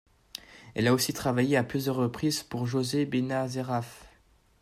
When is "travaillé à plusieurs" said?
1.13-1.97